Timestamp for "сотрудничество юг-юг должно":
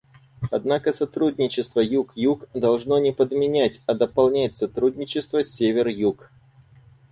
0.93-2.97